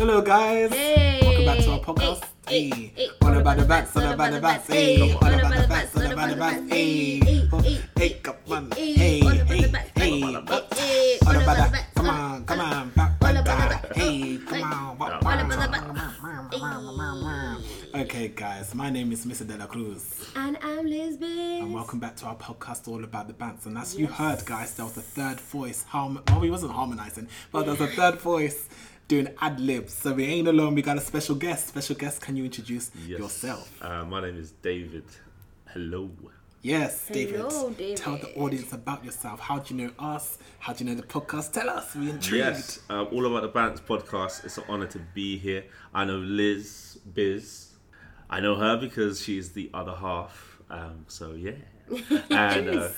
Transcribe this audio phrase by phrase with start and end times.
[0.00, 0.72] Hello, guys.
[0.72, 1.20] Hey.
[1.22, 2.24] Welcome back to our podcast.
[2.48, 4.66] Hey, Hey, hey, all about the bats, all about the bats.
[4.66, 6.70] Hey, all about the bats, all about the bats.
[6.70, 7.20] Hey,
[7.98, 8.70] hey, come on.
[8.70, 11.92] Hey, hey, hey, All about the bats.
[11.94, 13.44] Come on, come on, back, back, back.
[13.44, 13.98] bats.
[13.98, 14.98] Hey, come on.
[14.98, 18.00] wah, All wah, about the wah, wah, wah.
[18.00, 19.46] Okay, guys, my name is Mr.
[19.46, 20.30] De La Cruz.
[20.34, 21.60] And I'm Liz Biz.
[21.60, 23.66] And welcome back to our podcast, all about the bantz.
[23.66, 25.82] And as you heard, guys, there was a third voice.
[25.82, 28.66] Harm- well, we wasn't harmonizing, but there was a third voice
[29.10, 29.92] doing ad libs.
[29.92, 30.74] So we ain't alone.
[30.76, 31.66] We got a special guest.
[31.68, 33.18] Special guest, can you introduce Yes.
[33.18, 33.82] yourself?
[33.82, 35.02] Uh, my name is David.
[35.74, 36.08] Hello.
[36.62, 37.40] Yes, David.
[37.40, 37.96] Hello, David.
[37.96, 39.40] Tell the audience about yourself.
[39.40, 40.38] How do you know us?
[40.60, 41.52] How do you know the podcast?
[41.52, 41.96] Tell us.
[41.96, 42.44] We intrigued.
[42.44, 44.44] Yes, um, all about the bantz podcast.
[44.44, 45.64] It's an honor to be here.
[45.92, 47.66] I know Liz Biz.
[48.28, 50.60] I know her because she's the other half.
[50.70, 51.52] Um, so yeah,
[52.30, 52.88] and uh,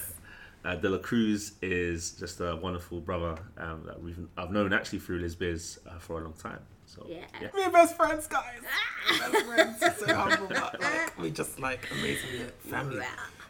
[0.64, 5.00] uh, De La Cruz is just a wonderful brother um, that we've I've known actually
[5.00, 6.60] through Liz Biz uh, for a long time.
[6.86, 7.48] So Yeah.
[7.54, 8.60] We're best friends, guys.
[9.10, 9.78] We're best friends.
[9.82, 13.02] It's so humble, but like, we just like amazing family.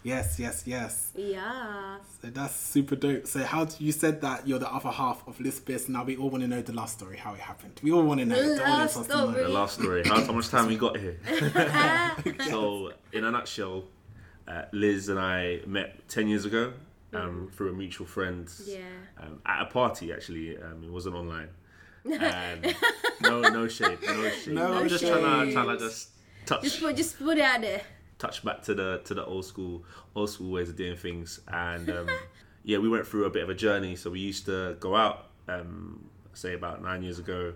[0.05, 1.13] Yes, yes, yes.
[1.15, 1.99] Yeah.
[2.21, 3.27] So that's super dope.
[3.27, 5.89] So how do, you said that you're the other half of Liz Biz.
[5.89, 7.79] Now we all want to know the last story, how it happened.
[7.85, 8.37] We all want to know.
[8.37, 9.27] The The audience last wants to know.
[9.27, 9.53] the story.
[9.53, 10.03] last story.
[10.05, 11.19] How, how much time we got here?
[12.51, 13.85] so, in a nutshell,
[14.49, 16.73] uh, Liz and I met ten years ago
[17.13, 18.51] um, through a mutual friend.
[18.65, 18.79] Yeah.
[19.21, 20.57] Um, at a party, actually.
[20.57, 21.49] Um, it wasn't online.
[22.05, 22.75] And
[23.21, 24.55] no, no shade, no shade.
[24.55, 25.11] No I'm just shade.
[25.21, 26.09] trying to, trying to just
[26.47, 27.83] touch, Just put, just put it out there.
[28.19, 29.85] touch back to the to the old school,
[30.17, 31.39] old school ways of doing things.
[31.47, 32.09] And um,
[32.65, 33.95] yeah, we went through a bit of a journey.
[33.95, 37.55] So we used to go out, um, say about nine years ago,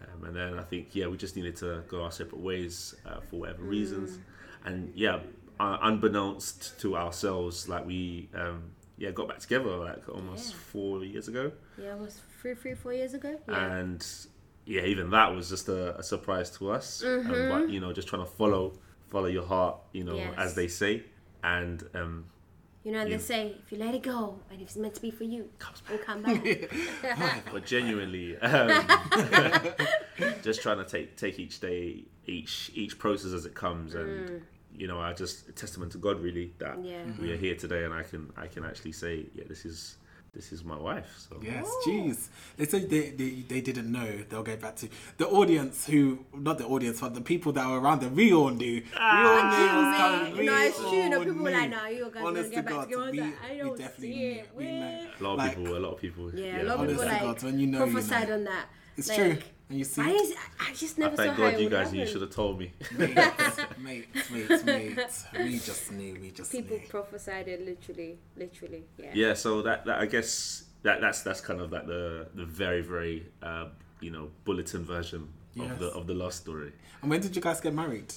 [0.00, 3.20] um, and then I think yeah, we just needed to go our separate ways uh,
[3.30, 4.18] for whatever reasons.
[4.64, 5.20] And yeah,
[5.60, 10.56] uh, unbeknownst to ourselves, like we um, yeah got back together like almost Yeah.
[10.72, 13.38] four years ago, Yeah, it was three, three, four years ago.
[13.48, 13.76] Yeah.
[13.78, 14.06] and
[14.66, 17.02] yeah, even that was just a, a surprise to us.
[17.04, 18.72] Um, but you know, just trying to follow
[19.08, 20.34] follow your heart, you know, Yes.
[20.38, 21.02] as they say,
[21.42, 22.26] and um,
[22.84, 25.10] you know, they say if you let it go and if it's meant to be
[25.10, 25.48] for you,
[25.90, 26.42] it'll come back.
[27.52, 28.86] but genuinely um,
[30.42, 34.42] just trying to take take each day each each process as it comes and
[34.76, 37.02] you know i just a testament to god really that Yeah.
[37.20, 37.44] we are mm-hmm.
[37.44, 39.96] here today and i can i can actually say yeah this is
[40.34, 41.84] this is my wife so Yes, oh.
[41.86, 42.26] jeez.
[42.56, 44.10] They said they, they, they didn't know.
[44.28, 47.80] They'll get back to the audience who, not the audience, but the people that were
[47.80, 48.16] around them.
[48.16, 48.80] We all knew.
[48.80, 49.28] we ah.
[49.28, 50.36] all knew it was coming.
[50.38, 51.08] We No, it's true.
[51.08, 51.76] No, all people were like, knew.
[51.76, 53.78] "Nah, you guys Honest gonna get to back God, together." I we- like, "I don't
[53.78, 54.30] definitely see knew.
[54.32, 54.50] it.
[54.56, 54.80] We know.
[54.80, 57.04] Where?" a lot of Like- people a lot of people Yeah, a lot of people
[57.04, 58.34] to like God, when you know, you prophesied know.
[58.34, 58.66] on that.
[58.96, 59.38] It's Like, true.
[59.70, 60.18] And you see I, it.
[60.18, 62.30] just, I just never saw thank how god it you would guys you should have
[62.30, 63.16] told me mate,
[63.78, 64.06] mate,
[64.66, 64.98] mate.
[65.38, 66.18] We just knew.
[66.20, 66.86] We just People knew.
[66.88, 68.84] prophesied it literally, literally.
[68.98, 69.10] Yeah.
[69.14, 72.82] yeah so that, that i guess that that's that's kind of like the the very
[72.82, 73.68] very uh,
[74.00, 75.70] you know bulletin version Yes.
[75.70, 78.12] of the of the last story And when did you guys get married?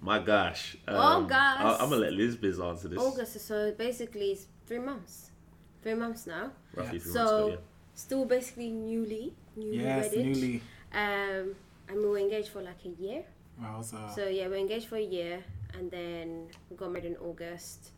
[0.00, 1.60] my gosh um, Oh, gosh.
[1.60, 5.30] I, i'm gonna let liz biz answer this August, so basically it's three months.
[5.82, 6.50] Three months now.
[6.74, 7.56] roughly three So months ago yeah
[7.96, 10.26] still basically newly, newly Yes, wedded.
[10.26, 10.62] newly.
[10.92, 11.54] Um,
[11.88, 13.24] and we were engaged for like a year.
[13.60, 14.14] Wowza.
[14.14, 15.42] So yeah, we were engaged for a year,
[15.74, 17.90] and then we got married in August.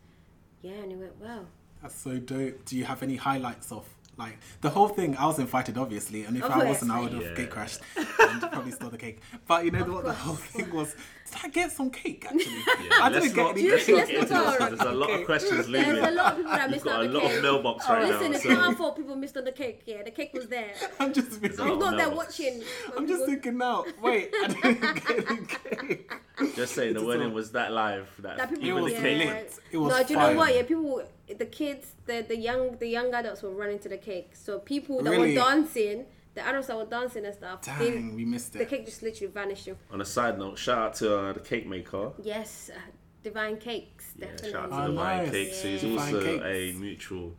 [0.63, 1.47] Yeah, and it went well.
[1.83, 2.65] That's so dope.
[2.65, 3.85] Do you have any highlights of
[4.19, 5.17] like the whole thing?
[5.17, 7.35] I was invited, obviously, and if I wasn't, I would have Yeah.
[7.35, 9.21] cake crashed and probably stole the cake.
[9.47, 10.05] But you know what?
[10.05, 10.95] The whole thing was.
[11.31, 12.25] Did I get some cake?
[12.31, 13.97] Actually, Yeah, I let's didn't get any let's cake.
[13.97, 14.69] not get into Let's not.
[14.71, 15.95] There's a lot of questions leaving.
[15.95, 17.37] There's a lot of people that You've missed got on a the lot cake.
[17.37, 18.35] of mailbox oh, right Listen, now.
[18.37, 19.83] it's so- not our fault people missed on the cake.
[19.85, 20.73] Yeah, the cake was there.
[21.01, 21.41] I'm just.
[21.43, 22.63] There's a I was lot not of there watching.
[22.97, 23.85] I'm just thinking now.
[24.03, 26.13] Wait, I didn't get any cake.
[26.55, 28.09] Just saying, the wedding was that live.
[28.21, 29.27] That, That people It even was the cake.
[29.29, 29.59] lit.
[29.73, 30.55] It was no, do you know what?
[30.55, 31.03] Yeah, people,
[31.37, 34.31] the kids, the the young, the young adults were running to the cake.
[34.35, 35.29] So people that Really?
[35.37, 38.59] were dancing, the adults that were dancing and stuff, they- we missed it.
[38.59, 39.69] the cake just literally vanished.
[39.93, 42.13] On a side note, shout out to uh, the cake maker.
[42.23, 42.79] Yes, uh,
[43.23, 44.51] Divine Cakes, Yeah, definitely.
[44.53, 45.31] shout out to Oh, Divine nice.
[45.33, 45.63] Cakes.
[45.63, 45.89] He's Yeah.
[45.91, 46.45] Divine also Cakes.
[46.45, 47.37] a mutual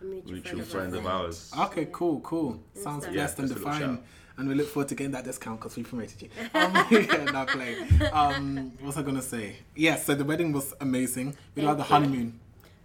[0.00, 1.50] A mutual, mutual of friend of ours.
[1.56, 1.70] ours.
[1.70, 2.62] Okay, cool, cool.
[2.74, 4.02] Sounds Yeah, blessed and just a divine.
[4.38, 6.28] And we look forward to getting that discount because we promoted you.
[6.54, 7.86] Um, yeah, not playing.
[8.12, 9.56] Um, what was I gonna say?
[9.76, 11.36] Yes, so the wedding was amazing.
[11.54, 12.08] We had the Thank you.
[12.10, 12.40] honeymoon.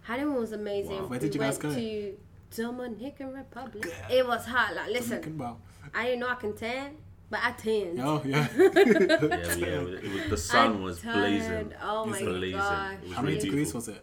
[0.08, 1.02] Honeymoon was amazing.
[1.02, 1.06] Wow.
[1.08, 1.80] Where did we you guys went go?
[1.80, 2.16] to
[2.56, 3.86] Dominican Republic.
[4.10, 4.74] It was hot.
[4.74, 5.60] Like, listen, Thinking about-
[5.94, 6.96] I didn't know I can tan,
[7.28, 8.00] but I tanned.
[8.00, 8.48] Oh yeah.
[8.56, 9.66] Yeah, yeah.
[9.66, 11.20] It was, the sun I was tanned.
[11.20, 11.74] blazing.
[11.82, 12.52] Oh my blazing.
[12.58, 12.96] gosh.
[13.12, 14.02] How many really degrees was it?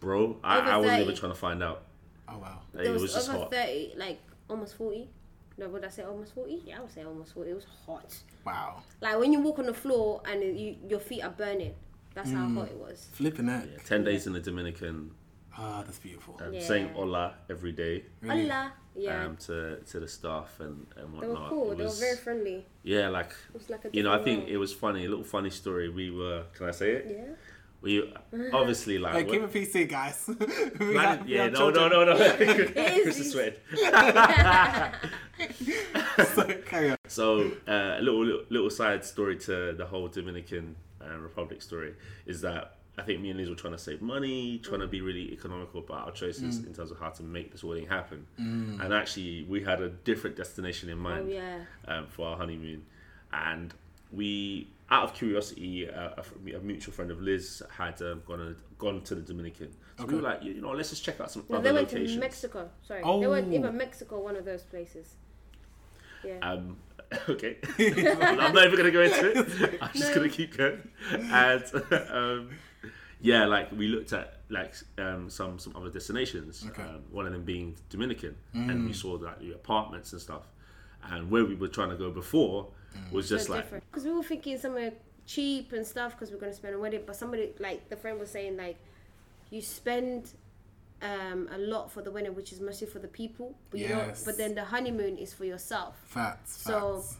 [0.00, 1.84] Bro, I, I wasn't even trying to find out.
[2.28, 2.60] Oh wow.
[2.74, 3.52] It, It was, was, just over hot.
[3.52, 4.20] 30, like
[4.50, 5.08] almost 40.
[5.58, 6.62] No, would I say almost 40?
[6.66, 7.50] Yeah, I would say almost 40.
[7.50, 8.14] It was hot.
[8.44, 8.82] Wow.
[9.00, 11.72] Like when you walk on the floor and you, your feet are burning.
[12.16, 12.54] That's how Mm.
[12.58, 12.98] hot it was.
[13.12, 13.64] Flipping that.
[13.70, 15.10] Yeah, Ten days in the Dominican,
[15.58, 16.34] Ah, that's beautiful.
[16.42, 16.60] um, Yeah.
[16.70, 18.04] saying hola every day.
[18.22, 18.42] Really?
[18.48, 18.72] Hola.
[18.98, 19.26] Yeah.
[19.26, 19.56] um, to
[19.90, 21.42] to the staff and and They whatnot.
[21.42, 21.72] were cool.
[21.72, 22.58] It They were was- very friendly.
[22.82, 24.52] yeah, like It was like a you know, I different think world.
[24.54, 25.04] it was funny.
[25.04, 25.86] A little funny story.
[25.90, 26.44] We were.
[26.56, 27.04] Can I say it?
[27.10, 27.34] Yeah.
[27.82, 27.92] We
[28.60, 29.12] obviously like.
[29.16, 30.18] Hey, what- keep it PC, guys.
[30.28, 30.34] we
[30.96, 31.90] Plan- have- we yeah, have no, no, children.
[31.90, 32.16] no, no.
[32.16, 33.02] is.
[33.04, 33.60] Chris is sweating.
[36.34, 36.96] so, carry on.
[37.08, 40.76] So uh, a little, little little side story to the whole Dominican
[41.10, 41.94] uh, Republic story
[42.26, 45.02] is that I think me and Liz were trying to save money, trying to be
[45.02, 46.68] really economical about our choices Mm.
[46.68, 48.26] in terms of how to make this wedding happen.
[48.38, 51.58] And actually, we had a different destination in Oh mind yeah.
[51.86, 52.86] um, for our honeymoon,
[53.34, 53.74] and
[54.12, 59.02] we, out of curiosity, uh, a, a mutual friend of Liz had um, gone gone
[59.02, 59.68] to the Dominican.
[59.98, 61.88] So we were like, you know, let's just check out some No, other they went
[61.92, 62.14] locations.
[62.14, 62.70] to Mexico.
[62.86, 63.20] Sorry, Oh.
[63.20, 65.16] they went even Mexico, one of those places.
[66.24, 66.38] Yeah.
[66.40, 66.76] Um,
[67.28, 69.78] okay, I'm not even gonna go into it.
[69.82, 70.14] I'm just No.
[70.14, 70.88] gonna keep going.
[71.12, 71.64] And
[72.10, 72.50] um,
[73.20, 76.64] yeah, like we looked at like um, some some other destinations.
[76.68, 76.82] Okay.
[76.82, 80.42] Um, one of them being Dominican, and we saw like the apartments and stuff.
[81.08, 82.68] And where we were trying to go before
[83.12, 83.84] was just so like different.
[83.90, 84.92] Because we were thinking somewhere
[85.26, 87.02] cheap and stuff because we're gonna spend a wedding.
[87.06, 88.76] But somebody like the friend was saying like,
[89.50, 90.32] you spend
[91.02, 93.54] um, a lot for the wedding, which is mostly for the people.
[93.70, 93.98] But you don't.
[94.08, 94.24] Yes.
[94.24, 95.96] But then the honeymoon is for yourself.
[96.06, 96.56] Facts.
[96.62, 97.16] So- facts.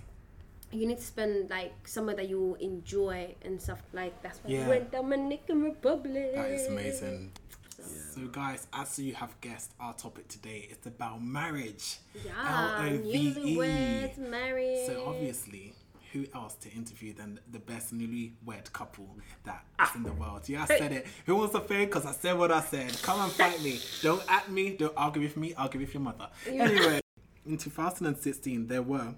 [0.73, 4.51] You need to spend like somewhere that you will enjoy and stuff like that's why
[4.51, 4.65] Yeah.
[4.65, 6.35] we went Dominican Republic.
[6.35, 7.31] That is amazing.
[7.79, 7.83] So-
[8.23, 11.99] So, guys, as you have guessed, our topic today is about marriage.
[12.25, 13.55] Yeah, L-O-V-E.
[13.57, 14.87] newlyweds, married.
[14.89, 15.73] So, obviously,
[16.17, 19.07] who else to interview than the best newlywed couple
[19.45, 19.93] that is ah.
[19.95, 20.49] in the world?
[20.49, 21.07] Yeah, I said it.
[21.27, 21.91] Who wants to fake?
[21.91, 22.99] Because I said what I said.
[23.03, 23.79] Come and fight me.
[24.03, 24.77] Don't at me.
[24.77, 25.53] Don't argue with me.
[25.55, 26.29] Argue with your mother.
[26.47, 27.01] Anyway,
[27.45, 29.15] in 2016, there were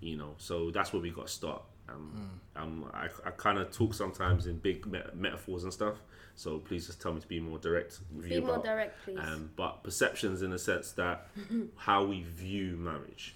[0.00, 1.62] You know, so that's where we got to start.
[1.88, 5.96] Um, um, I, I kind of talk sometimes in big met- metaphors and stuff,
[6.34, 8.00] so please just tell me to be more direct.
[8.22, 9.18] Be more direct, please.
[9.20, 11.28] Um, but perceptions in the sense that
[11.76, 13.34] how we view marriage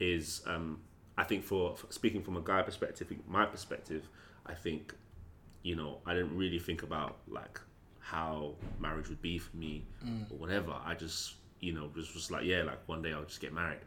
[0.00, 0.80] is, um,
[1.16, 4.08] I think, for, for speaking from a guy perspective, my perspective,
[4.44, 4.94] I think,
[5.62, 7.60] you know, I didn't really think about like
[8.00, 9.84] how marriage would be for me
[10.30, 10.74] or whatever.
[10.84, 13.52] I just, you know, was just was like, yeah, like one day I'll just get
[13.52, 13.78] married,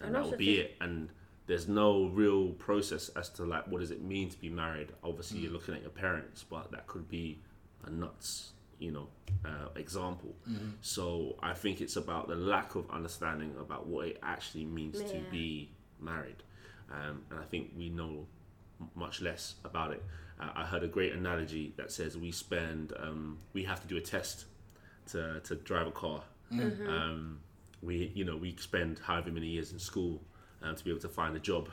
[0.00, 0.76] and, that will be think- it.
[0.80, 1.08] And
[1.46, 4.88] there's no real process as to like what does it mean to be married.
[5.02, 7.38] Obviously, you're looking at your parents, but that could be
[7.84, 9.08] a nuts, you know,
[9.44, 10.34] uh, example.
[10.80, 15.18] So I think it's about the lack of understanding about what it actually means to
[15.30, 15.70] be
[16.00, 16.42] married,
[16.90, 18.26] um, and I think we know
[18.94, 20.02] much less about it.
[20.40, 23.96] Uh, I heard a great analogy that says we spend, um, we have to do
[23.96, 24.46] a test
[25.12, 26.22] to, to drive a car.
[26.88, 27.40] Um,
[27.82, 30.20] we, you know, we spend however many years in school
[30.64, 31.68] um, to be able to find a job,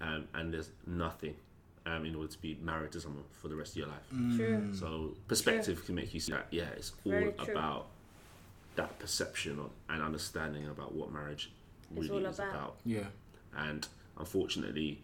[0.00, 1.34] um, and there's nothing
[1.86, 4.36] um, in order to be married to someone for the rest of your life.
[4.36, 4.74] True.
[4.74, 7.86] So perspective can make you see that yeah, it's all about
[8.76, 11.50] that perception of, and understanding about what marriage
[11.94, 12.50] really all is about.
[12.50, 12.76] about.
[12.84, 13.06] Yeah.
[13.56, 13.86] And
[14.18, 15.02] unfortunately,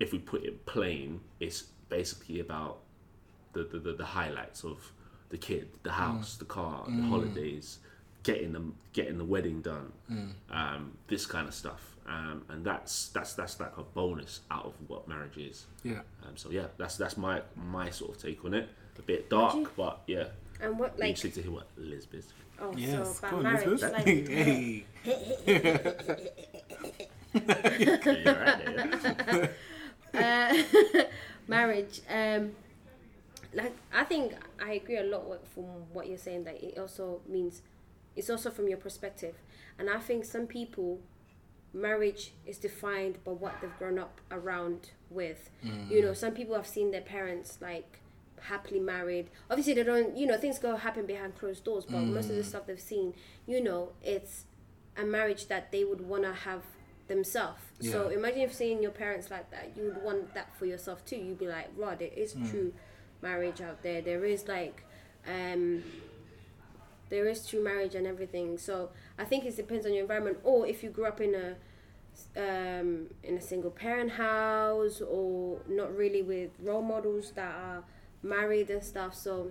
[0.00, 2.78] if we put it plain, it's basically about
[3.52, 4.92] the the, the, the highlights of
[5.28, 7.78] the kid, the house, the car, the holidays,
[8.22, 9.92] getting them getting the wedding done,
[10.50, 11.96] um, this kind of stuff.
[12.06, 15.66] Um, and that's that's that's like a bonus out of what marriage is.
[15.84, 16.00] Yeah.
[16.26, 18.68] Um, so yeah, that's that's my my sort of take on it.
[18.98, 20.24] A bit dark, you- but yeah,
[20.60, 22.26] And what like, like interesting to hear what Liz is.
[22.60, 23.18] oh Yes.
[23.20, 23.92] so about on, marriage Elizabeth.
[23.92, 24.84] like hey.
[27.34, 29.48] Yeah, you're
[30.14, 31.04] uh,
[31.48, 32.52] marriage um
[33.54, 37.20] like i think i agree a lot with, from what you're saying that it also
[37.28, 37.62] means
[38.16, 39.34] it's also from your perspective.
[39.78, 41.00] And i think some people
[41.74, 45.50] marriage is defined by what they've grown up around with.
[45.62, 46.16] You know mm.
[46.16, 48.00] some people have seen their parents like
[48.40, 49.30] happily married.
[49.50, 52.42] Obviously they don't you know things go happen behind closed doors but most of the
[52.42, 52.46] mm.
[52.46, 53.14] stuff they've seen
[53.46, 54.44] you know it's
[54.96, 56.62] a marriage that they would want to have
[57.08, 57.62] themselves.
[57.80, 61.16] So imagine if seeing your parents like that you would want that for yourself too.
[61.16, 62.48] You'd be like rod it is mm.
[62.50, 62.72] true
[63.22, 64.02] marriage out there.
[64.02, 64.84] There is like,
[65.26, 65.82] um,
[67.12, 68.56] there is true marriage and everything.
[68.56, 68.88] So
[69.18, 71.48] I think it depends on your environment, or if you grew up in a
[72.36, 77.84] um, in a single parent house or not really with role models that are
[78.22, 79.50] married and stuff so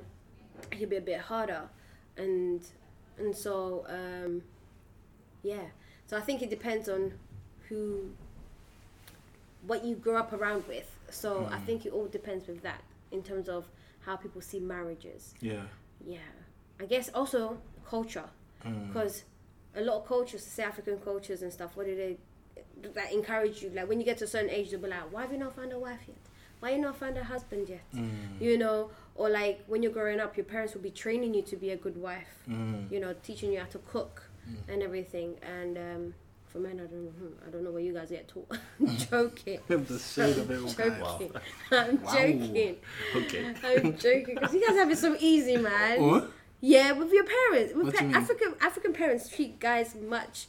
[0.72, 1.70] it can be a bit harder.
[2.18, 2.62] And
[3.20, 4.42] and so um,
[5.44, 5.68] yeah.
[6.08, 7.14] So I think it depends on
[7.70, 8.10] who
[9.68, 10.90] what you grew up around with.
[11.12, 13.68] So I think it all depends with that in terms of
[14.00, 15.36] how people see marriages.
[15.42, 15.66] Yeah.
[16.04, 16.41] yeah
[16.82, 17.58] i guess also
[17.88, 18.24] culture
[18.88, 19.24] because
[19.76, 22.18] a lot of cultures say african cultures and stuff what do they
[22.96, 25.22] that encourage you like when you get to a certain age they'll be like why
[25.22, 26.18] have you not found a wife yet
[26.60, 27.82] why you not found a husband yet
[28.40, 31.56] you know or like when you're growing up your parents will be training you to
[31.56, 32.34] be a good wife
[32.90, 34.24] you know teaching you how to cook
[34.68, 36.14] and everything and um
[36.52, 37.12] for men, I don't know.
[37.12, 38.52] hmm, I don't know where you guys get taught.
[38.82, 39.60] I'm joking.
[39.70, 41.32] the shade of it joking.
[41.32, 41.42] guys.
[41.72, 42.12] I'm Wow.
[42.14, 42.76] joking.
[43.16, 43.46] Okay.
[43.64, 46.00] I'm joking because you guys have it so easy, man.
[46.02, 46.28] Or?
[46.62, 47.74] Yeah, with your parents.
[47.74, 48.18] With What do pa- you mean?
[48.18, 50.48] African African parents treat guys much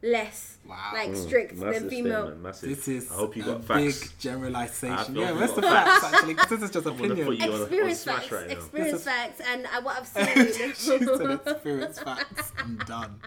[0.00, 0.90] less Wow.
[0.94, 2.30] like Mm, strict Massive than female.
[2.62, 4.12] This is I hope you a got big facts.
[4.14, 5.14] I generalization.
[5.16, 6.34] Yeah, you where's the got facts actually?
[6.34, 7.26] Because this is just opinion.
[7.26, 8.52] put you- on- on Experience facts, right now.
[8.52, 10.06] experience This facts, and uh, what I've
[10.46, 11.04] she seen.
[11.04, 12.52] said experience facts.
[12.58, 13.20] I'm done.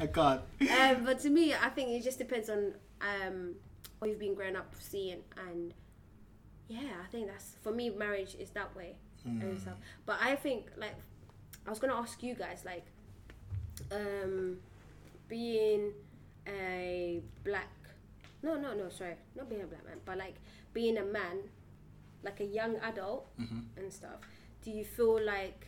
[0.00, 0.42] I can't.
[0.60, 3.54] um, but to me, I think it just depends on um,
[4.00, 5.72] what you've been growing up seeing, and
[6.68, 7.88] yeah, I think that's for me.
[7.88, 9.78] Marriage is that way, and stuff.
[10.04, 10.94] But I think like
[11.68, 12.86] I was gonna ask you guys like,
[13.92, 14.56] um,
[15.28, 15.92] being
[16.46, 17.68] a black,
[18.42, 20.36] no, no, no, sorry, not being a black man, but like
[20.72, 21.40] being a man,
[22.22, 23.58] like a young adult mm-hmm.
[23.76, 24.16] and stuff.
[24.62, 25.66] Do you feel like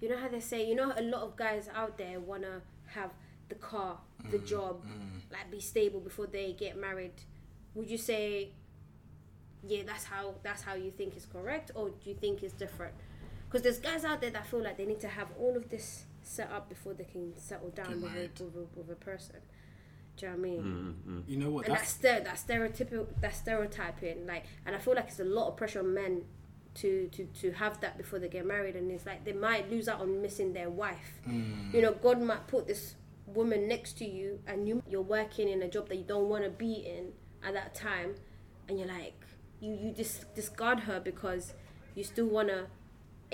[0.00, 3.10] you know how they say you know a lot of guys out there wanna have
[3.48, 3.98] the car
[4.30, 4.46] the mm-hmm.
[4.46, 5.18] job mm-hmm.
[5.32, 7.14] like be stable before they get married?
[7.74, 8.50] Would you say
[9.66, 12.94] yeah that's how that's how you think is correct or do you think it's different
[13.54, 16.06] because there's guys out there that feel like they need to have all of this
[16.22, 19.36] set up before they can settle down with a, with, a, with a person.
[20.16, 20.96] Do you know what I mean?
[21.06, 21.20] Mm-hmm.
[21.28, 21.66] You know what?
[21.66, 25.46] and That's that's that stereotypical that stereotyping like and i feel like it's a lot
[25.48, 26.22] of pressure on men
[26.74, 29.86] to to to have that before they get married and it's like they might lose
[29.86, 31.20] out on missing their wife.
[31.28, 31.72] Mm.
[31.72, 32.96] You know god might put this
[33.26, 36.42] woman next to you and you you're working in a job that you don't want
[36.42, 37.12] to be in
[37.46, 38.16] at that time
[38.68, 39.14] and you're like
[39.60, 41.54] you you dis- discard her because
[41.94, 42.66] you still want to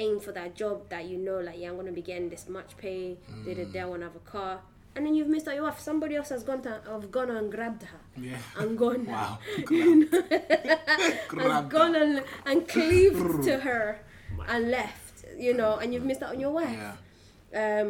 [0.05, 2.71] aim for that job that you know like yeah i'm gonna be getting this much
[2.77, 4.61] pay did it want to have a car
[4.97, 7.51] and then you've missed out your wife somebody else has gone to have gone and
[7.57, 8.39] grabbed her yeah.
[8.59, 9.39] and gone Wow.
[9.65, 10.15] Grabbed.
[10.15, 14.01] has Grabbed gone and, and cleaved to her
[14.49, 16.77] and left you know and you've missed out on your wife
[17.53, 17.81] Yeah.
[17.81, 17.89] um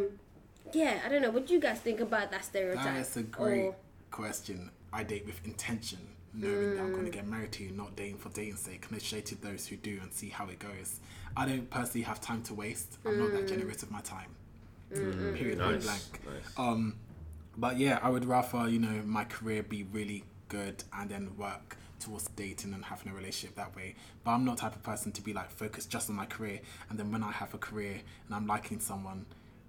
[0.73, 3.23] yeah i don't know what do you guys think about that stereotype That is a
[3.23, 3.76] great Or-
[4.11, 4.71] question.
[4.93, 6.00] I date with intention,
[6.35, 6.95] knowing that I'm Mm.
[6.97, 8.83] going to get married to you, not dating for dating's sake.
[8.88, 10.99] And I share to those who do and see how it goes.
[11.37, 12.99] I don't personally have time to waste.
[13.05, 13.33] I'm not Mm.
[13.33, 14.31] that generous with my time.
[14.93, 15.59] Period.
[15.59, 15.85] point Nice.
[15.85, 16.21] Blank.
[16.27, 16.59] Nice.
[16.59, 16.95] Um,
[17.57, 21.77] but yeah, I would rather you know my career be really good and then work
[22.01, 23.95] towards dating and having a relationship that way.
[24.25, 26.61] But I'm not the type of person to be like focused just on my career
[26.89, 29.27] and then when I have a career and I'm liking someone,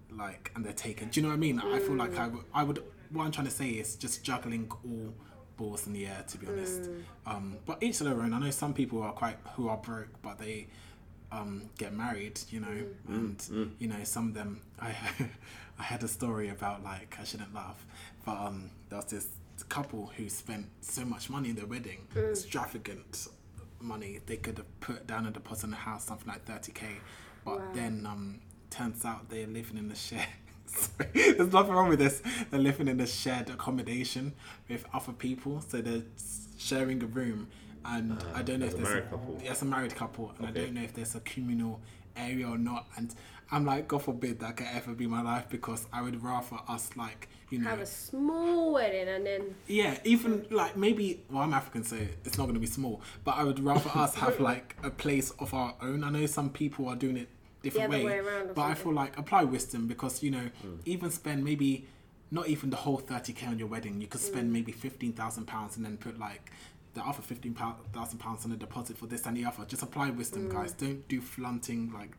[0.09, 1.09] like and they're taken.
[1.09, 1.59] Do you know what I mean?
[1.59, 2.83] I feel like I would.
[3.11, 5.13] What I'm trying to say is just juggling all
[5.57, 6.23] balls in the air.
[6.27, 6.89] To be honest,
[7.25, 8.33] um, but each to their own.
[8.33, 10.67] I know some people are quite who are broke, but they
[11.31, 14.61] um, get married, you know, and you know some of them.
[14.79, 14.95] I
[15.79, 17.85] I had a story about like I shouldn't laugh,
[18.25, 19.27] but um, there was this
[19.69, 23.27] couple who spent so much money in their wedding, extravagant
[23.79, 24.19] money.
[24.25, 26.85] They could have put down a deposit on the house, something like thirty k,
[27.45, 27.67] but Wow.
[27.73, 30.27] then um, turns out they're living in a shared.
[30.65, 32.21] Sorry, There's nothing wrong with this.
[32.49, 34.33] They're living in a shared accommodation
[34.69, 36.03] with other people, so they're
[36.57, 37.47] sharing a room.
[37.85, 39.41] And I don't know as if a there's married couple?
[39.43, 41.79] Yeah, a married couple, and I don't know if there's a communal
[42.15, 42.85] area or not.
[42.97, 43.13] And
[43.51, 46.91] I'm like, God forbid that could ever be my life because I would rather us
[46.95, 51.53] like you know have a small wedding and then yeah, even like maybe well, I'm
[51.53, 53.01] African, so it's not going to be small.
[53.23, 56.03] But I would rather us have like a place of our own.
[56.03, 57.29] I know some people are doing it
[57.63, 60.31] different The other way, way around or but I feel like apply wisdom because you
[60.31, 60.49] know
[60.85, 61.87] even spend maybe
[62.33, 63.99] not even the whole thirty k on your wedding.
[63.99, 64.53] You could spend Mm.
[64.53, 66.51] maybe fifteen thousand pounds and then put like
[66.93, 67.53] the other fifteen
[67.93, 69.63] thousand pounds on a deposit for this and the other.
[69.65, 70.53] Just apply wisdom, Mm.
[70.53, 70.73] guys.
[70.73, 72.11] Don't do flaunting like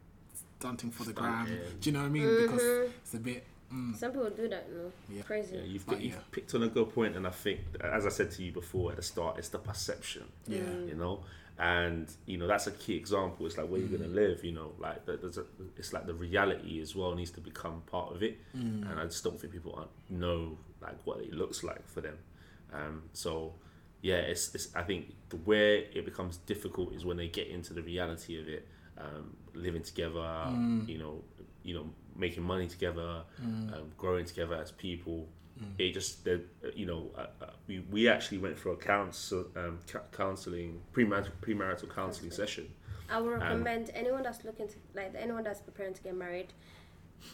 [0.58, 1.46] stunting for the gram.
[1.80, 2.22] Do you know what I mean?
[2.22, 2.52] Mm-hmm.
[2.52, 3.44] Because it's a bit.
[3.72, 5.22] Mm, some people do that no Yeah.
[5.22, 6.20] crazy Yeah, you've, But you've yeah.
[6.30, 8.96] picked on a good point, and I think, as I said to you before at
[8.98, 10.24] the start, it's the perception.
[10.46, 10.60] Yeah.
[10.86, 11.24] You know,
[11.58, 13.46] and you know that's a key example.
[13.46, 14.02] It's like where you're Mm.
[14.02, 14.44] gonna live.
[14.44, 15.44] You know, like the- there's a,
[15.76, 18.38] it's like the reality as well needs to become part of it.
[18.56, 18.90] Mm.
[18.90, 22.18] And I just don't think people know like what it looks like for them.
[22.72, 23.54] Um, so
[24.02, 27.72] yeah, it's, it's I think the where it becomes difficult is when they get into
[27.72, 28.68] the reality of it
[28.98, 30.86] um, living together, Mm.
[30.88, 31.22] you know,
[31.62, 33.72] you know, making money together, Mm.
[33.74, 35.28] um, growing together as people.
[35.78, 36.42] It just, the,
[36.74, 41.30] you know, uh, uh, we, we actually went for a counsel, um, ca- counseling, premarital,
[41.40, 42.68] premarital counseling session.
[43.08, 46.52] I would Um, recommend anyone that's looking to like anyone that's preparing to get married,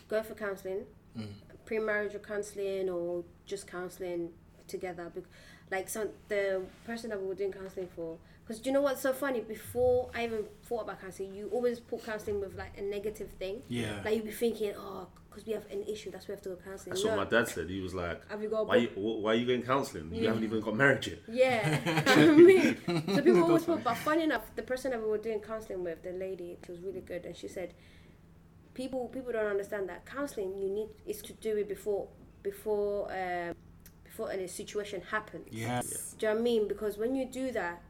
[0.08, 0.84] go for counseling,
[1.16, 1.28] Mm.
[1.64, 4.30] pre-marriage counseling or just counseling
[4.66, 5.10] together.
[5.14, 5.24] Bec-
[5.70, 9.02] Like some the person that we were doing counseling for, because do you know what's
[9.02, 9.40] so funny?
[9.40, 13.62] Before I even thought about counseling, you always put counseling with like a negative thing.
[13.68, 14.00] Yeah.
[14.04, 16.48] Like you'd be thinking, oh, because we have an issue, that's why we have to
[16.50, 16.94] go counseling.
[16.94, 17.16] That's No.
[17.16, 17.68] what my dad said.
[17.68, 20.12] He was like, Have you got why, you, why are you going counseling?
[20.14, 21.18] You haven't even got married yet.
[21.28, 25.18] Yeah, I mean, so people always put, but funny enough, the person that we were
[25.18, 27.74] doing counseling with, the lady, she was really good, and she said,
[28.74, 32.06] people people don't understand that counseling you need is to do it before
[32.42, 33.54] before um,
[34.18, 35.46] before any situation happens.
[35.52, 36.14] Yes.
[36.18, 36.68] Do you know what I mean?
[36.68, 37.80] Because when you do that,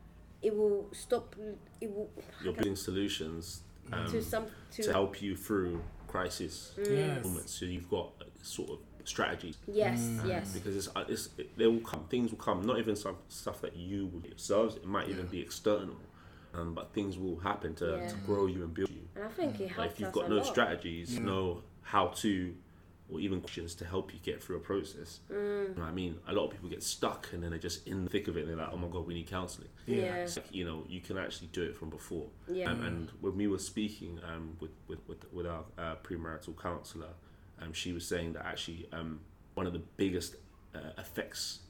[0.42, 1.34] it will stop.
[1.80, 2.10] It will
[2.44, 7.24] You're building solutions um, to some to, to help you through crisis Yes.
[7.24, 7.54] moments.
[7.54, 9.56] So you've got sort of strategies.
[9.66, 10.28] yes Mm.
[10.28, 13.16] yes because it's, uh, it's it, they will come things will come not even some
[13.30, 15.96] stuff that you will do yourselves it might even be external
[16.52, 18.06] um, but things will happen to, Yeah.
[18.08, 20.28] to grow you and build you and I think it like helps if you've got
[20.28, 20.46] no lot.
[20.46, 21.20] strategies Yeah.
[21.32, 22.54] no how to
[23.10, 25.68] or even questions to help you get through a process Mm.
[25.70, 27.86] you know what I mean a lot of people get stuck and then they're just
[27.86, 30.14] in the thick of it and they're like oh my god we need counselling Yeah.
[30.16, 32.70] it's like, you know you can actually do it from before Yeah.
[32.70, 37.14] um, and when we were speaking um, with, with, with, with our uh, premarital counsellor
[37.60, 39.20] um, she was saying that actually um,
[39.54, 40.36] one of the biggest
[40.74, 41.60] uh, effects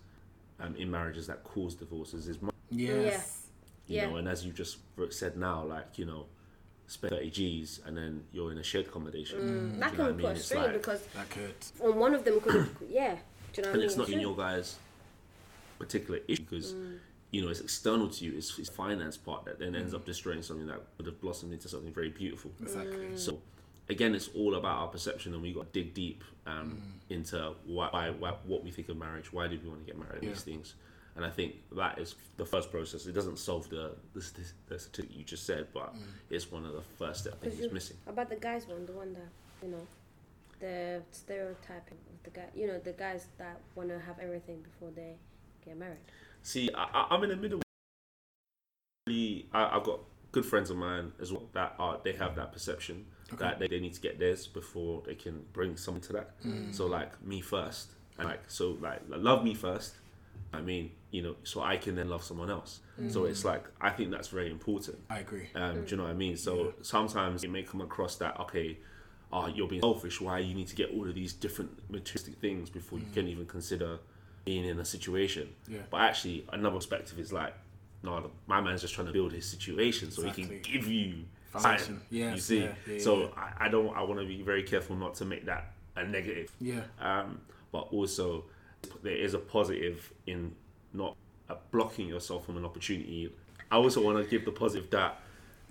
[0.61, 2.53] um, in marriages that cause divorces is money.
[2.71, 3.47] Yes.
[3.87, 4.11] You Yeah.
[4.11, 4.79] know, and as you just
[5.11, 6.27] said now, like you know,
[6.89, 9.39] spend thirty G's and then you're in a shared accommodation.
[9.39, 10.27] Mm, that you know can what I put mean?
[10.27, 11.55] us It's straight like- because That could.
[11.85, 13.17] on one of them could yeah.
[13.53, 13.87] Do you know what I and mean?
[13.87, 14.77] it's not in your guys'
[15.79, 16.99] particular issue because Mm.
[17.31, 18.37] you know it's external to you.
[18.37, 19.81] It's, it's finance part that then Mm.
[19.81, 22.51] ends up destroying something that would have blossomed into something very beautiful.
[22.61, 23.07] Exactly.
[23.07, 23.19] Mm.
[23.19, 23.41] So
[23.89, 26.81] again, it's all about our perception, and we got to dig deep um,
[27.11, 27.15] Mm.
[27.17, 29.33] into why, why, why, what we think of marriage.
[29.33, 30.23] Why do we want to get married?
[30.23, 30.31] Yeah.
[30.31, 30.75] These things,
[31.19, 33.05] and I think that is the first process.
[33.07, 36.01] It doesn't solve the the, st- the statistic you just said, but Mm.
[36.31, 37.97] it's one of the first steps I think Because is you- missing.
[38.07, 39.29] About the guys one, the one that
[39.63, 39.87] you know,
[40.61, 42.47] the stereotyping of the guy.
[42.55, 45.17] You know, the guys that want to have everything before they
[45.65, 45.99] get married.
[46.43, 47.61] See, I, I- I'm in the middle.
[49.07, 50.01] Really, I, I've got
[50.33, 53.45] good friends of mine as well that are they have that perception Okay.
[53.45, 56.41] that they, they need to get theirs before they can bring someone to that.
[56.45, 56.75] Mm.
[56.75, 59.95] So like me first, and like so like love me first.
[60.53, 62.81] I mean, you know, so I can then love someone else.
[63.11, 64.99] So it's like I think that's very important.
[65.09, 65.49] I agree.
[65.55, 66.37] Um, Do you know what I mean?
[66.37, 68.79] So sometimes it may come across that okay,
[69.33, 70.21] oh, you're being selfish.
[70.21, 73.47] Why you need to get all of these different materialistic things before you can even
[73.47, 73.99] consider
[74.45, 75.49] being in a situation?
[75.69, 75.79] Yeah.
[75.91, 77.55] But actually, another perspective is like,
[78.03, 81.79] no, my man's just trying to build his situation so he can give you Foundation.
[81.87, 82.03] something.
[82.11, 82.61] Yes, you see.
[82.61, 83.27] yeah, yeah, so yeah.
[83.37, 83.95] I, I don't.
[83.97, 86.51] I want to be very careful not to make that a negative.
[86.61, 86.81] Yeah.
[87.01, 88.45] Um, but also,
[89.03, 90.55] there is a positive in
[90.93, 91.17] not
[91.49, 93.33] uh, blocking yourself from an opportunity.
[93.71, 95.21] I also want to give the positive that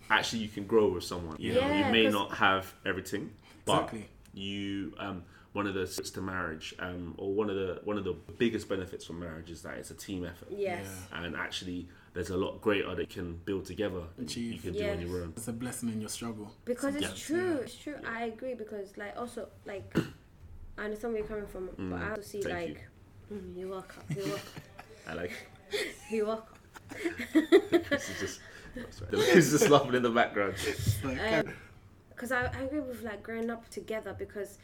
[0.10, 1.36] actually you can grow with someone.
[1.40, 3.32] You know, Yeah, you may 'cause- not have everything,
[3.66, 4.06] but Exactly.
[4.34, 8.04] you um, one of the secrets to marriage, um, or one of the one of
[8.04, 10.50] the biggest benefits from marriage is that it's a team effort.
[10.52, 10.86] Yes.
[11.12, 14.04] And actually, there's a lot greater that you can build together.
[14.16, 14.54] than Achieve.
[14.54, 15.34] You can do on your own.
[15.36, 16.54] It's a blessing in your struggle.
[16.66, 17.14] Because it's Yeah.
[17.38, 17.56] true.
[17.64, 17.96] It's true.
[18.06, 19.84] I agree because like also like
[20.78, 22.84] I understand where you're coming from, but I also see Thank like you.
[23.34, 24.04] Mm, you're welcome.
[24.16, 24.62] You're welcome.
[25.08, 25.32] I like.
[26.10, 26.56] you're welcome.
[27.90, 28.40] this is just.
[29.10, 30.54] The is just laughing in the background.
[31.04, 31.54] Like, Um,
[32.10, 34.60] because I, I agree with like growing up together because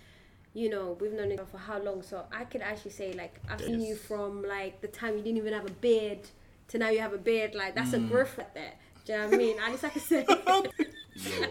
[0.54, 3.40] you know we've known each other for how long so i could actually say like
[3.50, 6.20] i've seen you from like the time you didn't even have a beard
[6.68, 8.06] to now you have a beard like that's Mm.
[8.06, 8.74] a growth right there
[9.06, 10.26] do you know what i mean at least i can say
[11.16, 11.46] Yo,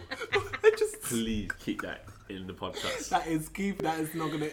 [0.78, 3.08] just please keep that in the podcast.
[3.10, 3.78] that is keep.
[3.82, 4.50] That is not gonna.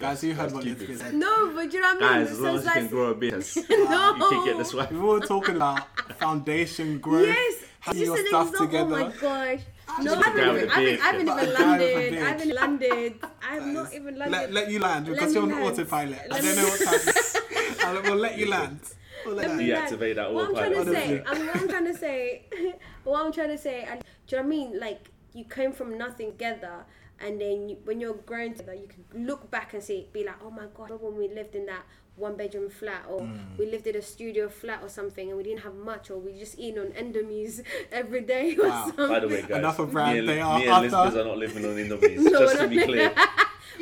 [0.00, 0.92] Guys, you heard just what keep this it.
[0.92, 1.14] kid said.
[1.14, 3.10] no but you know what i mean Guys, as long as you it's can grow
[3.10, 4.16] a beard, No.
[4.16, 4.88] you can get this way.
[4.90, 5.82] We were talking about
[6.18, 8.94] foundation growth, yes having it's your just an stuff example oh together.
[8.94, 9.16] oh my
[9.56, 11.26] gosh no, I Just a haven't guy with even, a I haven't, I haven't even
[11.26, 12.22] But a guy with a landed.
[12.22, 13.14] I haven't landed.
[13.42, 14.30] I have not even landed.
[14.32, 15.64] Let, let you land Let because me you're on land.
[15.64, 16.18] autopilot.
[16.30, 17.74] I don't know what's happening.
[17.84, 18.80] I'll- we'll let you land.
[19.26, 19.88] We'll let Let you me land.
[19.90, 20.96] Deactivate that what I'm trying to autopilot.
[21.08, 22.42] say, I'm, what I'm trying to say,
[23.04, 24.78] what I'm trying to say, and do you know what I mean?
[24.80, 26.84] Like you came from nothing together,
[27.20, 30.36] and then you, when you're grown together, you can look back and see, be like,
[30.44, 31.82] oh my god, when we lived in that
[32.16, 33.56] one bedroom flat, or Mm.
[33.58, 36.32] we lived in a studio flat or something, and we didn't have much, or we
[36.38, 38.84] just eating on Indomies every day or Wow.
[38.86, 39.08] something.
[39.08, 41.16] By the way, guys, Enough of me brand, and, they are me and after- listeners
[41.26, 43.12] are not living on indomies No, just to be clear.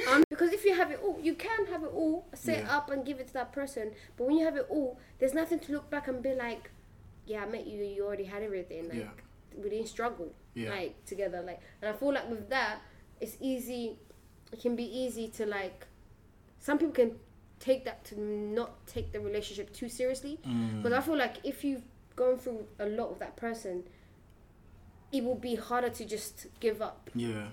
[0.08, 2.76] Um, because if you have it all, you can have it all, set Yeah.
[2.76, 3.90] up and give it to that person.
[4.16, 6.70] But when you have it all, there's nothing to look back and be like,
[7.26, 8.84] yeah, I met you, you already had everything.
[8.88, 9.10] Like, Yeah.
[9.60, 10.70] we didn't struggle Yeah.
[10.70, 11.42] like together.
[11.42, 12.78] Like, and I feel like with that,
[13.20, 13.96] it's easy.
[14.52, 15.86] It can be easy to like.
[16.60, 17.12] Some people can
[17.60, 20.82] take that to not take the relationship too seriously, Mm.
[20.82, 21.82] because I feel like if you've
[22.16, 23.84] gone through a lot with that person,
[25.12, 27.48] it will be harder to just give up Yeah.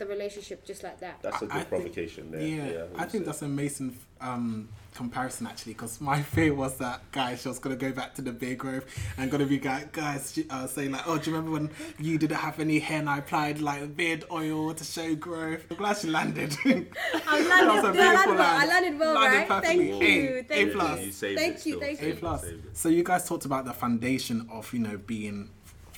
[0.00, 1.22] The relationship just like that.
[1.22, 2.40] That's a good I think- provocation there.
[2.40, 7.00] Yeah, Yeah, I think that's an amazing um, comparison actually, because my fear was that
[7.12, 8.84] guys, she was gonna go back to the beer grove
[9.16, 12.36] and gonna be guy, guys uh, saying like, "Oh, do you remember when you didn't
[12.38, 16.08] have any hair and I applied like beard oil to show growth?" I'm glad she
[16.08, 16.54] landed.
[16.64, 18.68] I That was a landed, I beautiful landed, well, I land.
[18.68, 19.48] landed well, Landed right?
[19.48, 19.90] perfectly.
[19.90, 20.98] Thank A, you, A thank plus.
[21.00, 21.80] you, You thank you, still.
[21.80, 22.14] thank A you.
[22.14, 22.44] plus.
[22.74, 25.50] So you guys talked about the foundation of you know being,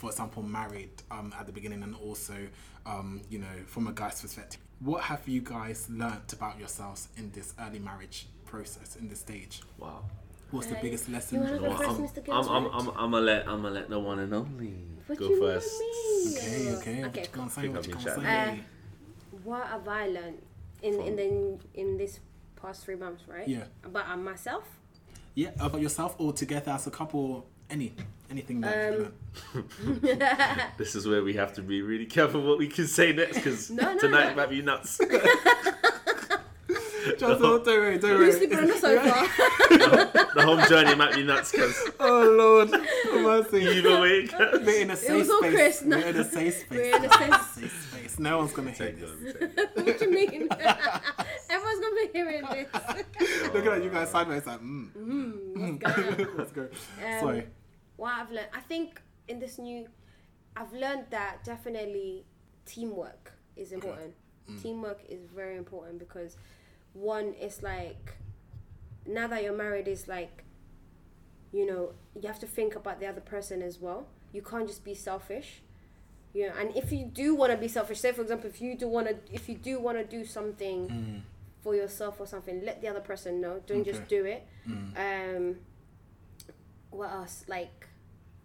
[0.03, 2.35] for example, married um, at the beginning, and also
[2.85, 4.61] um, you know from a guy's perspective.
[4.81, 9.62] What have you guys learnt about yourselves in this early marriage process, in this stage?
[9.79, 10.03] Wow.
[10.51, 11.41] What's the Uh, biggest you lesson?
[11.41, 12.11] wanna go learned?
[12.11, 12.67] first, I'm, I'm, I'm.
[12.75, 14.75] I'm, I'm gonna let I'm gonna let the one and only
[15.07, 15.71] What go you first.
[15.79, 16.37] mean?
[16.37, 17.05] Okay, okay.
[17.05, 17.69] Okay, What you gonna say?
[17.69, 18.25] What I've you gonna chatting.
[18.25, 18.61] say?
[19.45, 20.43] What have I learned
[20.83, 22.19] in in the in this
[22.61, 23.47] past three months, right?
[23.47, 23.67] Yeah.
[23.85, 24.65] About uh, myself.
[25.35, 27.93] Yeah, about yourself or together as a couple, any
[28.31, 29.13] anything that Um.
[30.79, 33.71] This is where we have to be really careful what we can say next because
[33.71, 34.37] No, no, tonight no.
[34.37, 35.01] might be nuts.
[37.19, 38.33] Just don't worry, don't Who's worry.
[38.33, 40.29] sleeping on the sofa?
[40.35, 43.59] the home journey might be nuts because Oh Lord, have mercy.
[43.65, 44.11] either way.
[44.21, 44.61] it goes.
[44.65, 45.53] We're in a safe was all space.
[45.55, 45.97] Chris, no.
[45.99, 46.69] We're in a safe space.
[46.71, 48.19] We're in a safe- safe space.
[48.19, 49.11] No one's gonna hear Take this.
[49.11, 49.85] them, take them.
[49.85, 50.49] what do you mean?
[51.51, 52.69] Everyone's gonna be hearing this.
[53.53, 54.93] Looking at you guys sideways, like, mm.
[54.93, 56.37] Mm, what's going on?
[56.39, 56.63] Let's go.
[56.63, 57.47] Um, Sorry.
[58.03, 59.87] What I've learned, I think in this new,
[60.57, 62.25] I've learned that definitely
[62.67, 63.25] teamwork
[63.57, 64.12] is important.
[64.62, 66.37] Teamwork is very important because
[66.95, 68.05] one, it's like
[69.07, 70.35] now that you're married, it's like
[71.59, 71.83] you know
[72.21, 74.01] you have to think about the other person as well.
[74.33, 75.62] You can't just be selfish.
[76.35, 78.73] You know, and if you do want to be selfish, say for example, if you
[78.83, 81.21] do want to, if you do want to do something Mm.
[81.62, 83.55] for yourself or something, let the other person know.
[83.71, 84.43] Don't just do it.
[84.69, 84.97] Mm.
[85.07, 85.45] Um,
[86.91, 87.45] what else?
[87.57, 87.87] Like,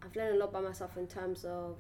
[0.04, 1.78] I've learned a lot by myself in terms of.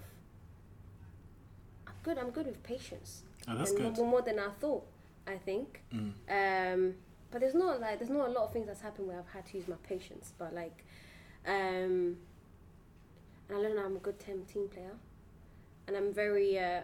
[1.87, 2.17] I'm good.
[2.17, 3.23] I'm good with patience.
[3.47, 3.97] Oh, that's and good.
[3.97, 4.85] More, more than I thought.
[5.27, 5.81] I think.
[5.93, 6.13] Mm.
[6.29, 6.93] Um,
[7.31, 9.45] but there's not like there's not a lot of things that's happened where I've had
[9.47, 10.33] to use my patience.
[10.37, 10.83] But like,
[11.45, 12.17] um,
[13.49, 14.95] and I learned I'm a good team team player,
[15.87, 16.57] and I'm very.
[16.57, 16.81] Uh,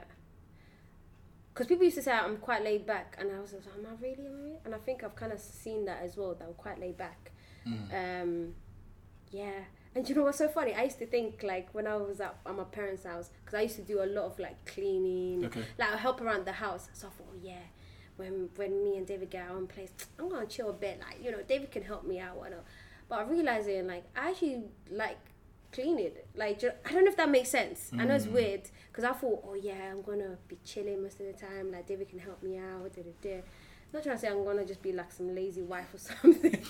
[1.54, 4.02] because people used to say I'm quite laid back, and I was like, "Am I
[4.02, 4.26] really?
[4.26, 6.34] Am I really?" And I think I've kind of seen that as well.
[6.34, 7.32] That I'm quite laid back.
[7.68, 8.24] Mm.
[8.24, 8.56] Um,
[9.32, 9.60] yeah.
[9.96, 10.74] And you know what's so funny?
[10.74, 13.62] I used to think like when I was at, at my parents' house, because I
[13.62, 15.64] used to do a lot of like cleaning, Okay.
[15.78, 16.90] like I help around the house.
[16.94, 17.66] So I thought, oh yeah,
[18.18, 21.00] when when me and David get our own place, I'm gonna chill a bit.
[21.00, 22.64] Like you know, David can help me out, whatever.
[23.08, 25.18] But I realized it, like I actually like
[25.72, 26.12] cleaning.
[26.36, 27.92] Like I don't know if that makes sense.
[27.98, 28.32] I know it's mm.
[28.34, 31.72] weird because I thought, oh yeah, I'm gonna be chilling most of the time.
[31.72, 32.96] Like David can help me out.
[32.96, 33.42] Da, da, da.
[33.94, 36.66] Not trying to say I'm gonna just be like some lazy wife or something.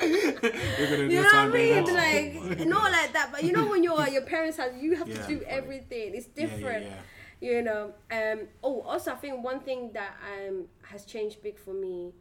[0.00, 1.84] You're gonna do You know what I mean?
[1.94, 5.08] Like not like that, but you know when you're at your parents' house, you have
[5.08, 6.14] Yeah, to do everything.
[6.14, 6.86] It's Yeah, yeah, different.
[6.86, 7.00] yeah.
[7.40, 7.92] You know.
[8.10, 8.48] Um.
[8.62, 12.12] Oh, also, I think one thing that um has changed big for me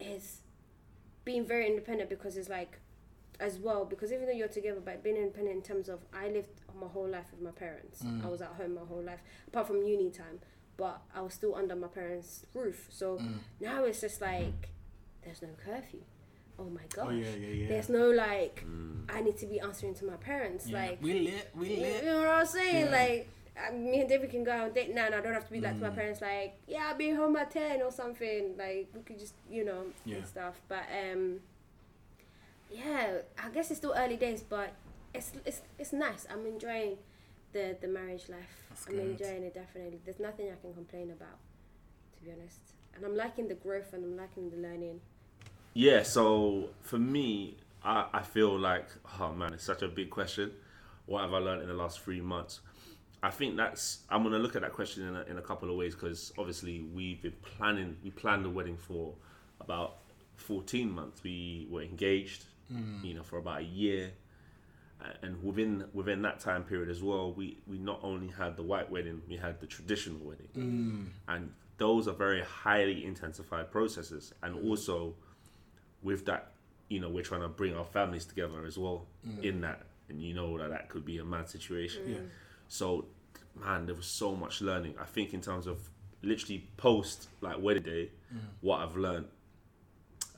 [0.00, 0.40] is
[1.24, 2.78] being very independent because it's like
[3.40, 6.48] as well because even though you're together but being independent in terms of I lived
[6.80, 8.24] my whole life with my parents Mm.
[8.24, 10.38] I was at home my whole life apart from uni time
[10.82, 13.38] but I was still under my parents roof so Mm.
[13.68, 14.60] now it's just like
[15.24, 16.02] there's no curfew
[16.58, 17.68] oh my gosh Oh yeah, yeah, yeah.
[17.70, 18.56] there's no like
[19.16, 20.78] I need to be answering to my parents yeah.
[20.80, 22.02] like we lit, we live.
[22.04, 22.86] you know what I'm saying?
[22.86, 22.98] Yeah.
[23.00, 23.20] Like,
[23.74, 25.60] me and David can go out on date now, and I don't have to be
[25.66, 28.42] like to my parents, like, yeah, I'll be home at 10 or something.
[28.64, 30.16] Like, we could just, you know, Yeah.
[30.16, 30.56] and stuff.
[30.72, 31.22] But, um,
[32.70, 34.70] yeah, I guess it's still early days, but
[35.14, 36.26] it's it's it's nice.
[36.32, 36.96] I'm enjoying
[37.52, 38.62] the, the marriage life.
[38.68, 39.10] That's I'm good.
[39.10, 40.00] enjoying it, definitely.
[40.04, 41.38] There's nothing I can complain about,
[42.18, 42.58] to be honest.
[42.94, 45.00] And I'm liking the growth and I'm liking the learning.
[45.74, 48.86] Yeah, so for me, I, I feel like,
[49.20, 50.52] oh man, it's such a big question.
[51.06, 52.60] What have I learned in the last three months?
[53.22, 55.70] I think that's, I'm going to look at that question in a, in a couple
[55.70, 59.14] of ways because obviously we've been planning, we planned the wedding for
[59.60, 59.98] about
[60.36, 61.22] 14 months.
[61.22, 63.02] We were engaged, mm.
[63.04, 64.10] you know, for about a year.
[65.02, 68.62] A- And within within that time period as well, we, we not only had the
[68.62, 70.48] white wedding, we had the traditional wedding.
[70.56, 71.06] Mm.
[71.28, 74.32] And those are very highly intensified processes.
[74.42, 75.14] And also,
[76.02, 76.52] with that,
[76.88, 79.42] you know, we're trying to bring our families together as well mm.
[79.42, 79.82] in that.
[80.08, 82.02] And you know that that could be a mad situation.
[82.06, 82.16] Yeah.
[82.68, 83.06] So,
[83.58, 84.94] man, there was so much learning.
[85.00, 85.78] I think in terms of
[86.22, 88.38] literally post like wedding day, mm.
[88.60, 89.26] what I've learned,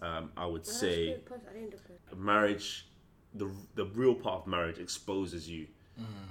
[0.01, 1.19] um, I would that's say.
[1.27, 1.75] Post- I didn't
[2.17, 2.87] marriage,
[3.35, 5.67] the the real part of marriage exposes you